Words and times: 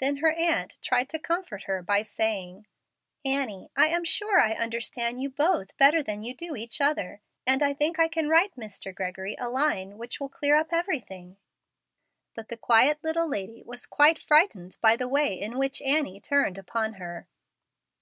Then 0.00 0.16
her 0.24 0.32
aunt 0.32 0.80
tried 0.80 1.10
to 1.10 1.18
comfort 1.18 1.64
her 1.64 1.82
by 1.82 2.00
saying, 2.00 2.66
"Annie, 3.22 3.68
I 3.76 3.88
am 3.88 4.02
sure 4.02 4.40
I 4.40 4.54
understand 4.54 5.20
you 5.20 5.28
both 5.28 5.76
better 5.76 6.02
than 6.02 6.22
you 6.22 6.34
do 6.34 6.56
each 6.56 6.80
other, 6.80 7.20
and 7.46 7.62
I 7.62 7.74
think 7.74 7.98
I 7.98 8.08
can 8.08 8.30
write 8.30 8.56
Mr. 8.56 8.94
Gregory 8.94 9.36
a 9.38 9.50
line 9.50 9.98
which 9.98 10.20
will 10.20 10.30
clear 10.30 10.56
up 10.56 10.72
everything." 10.72 11.36
But 12.34 12.48
the 12.48 12.56
quiet 12.56 13.04
little 13.04 13.28
lady 13.28 13.62
was 13.62 13.84
quite 13.84 14.18
frightened 14.18 14.78
by 14.80 14.96
the 14.96 15.06
way 15.06 15.38
in 15.38 15.58
which 15.58 15.82
Annie 15.82 16.18
turned 16.18 16.56
upon 16.56 16.94
her. 16.94 17.28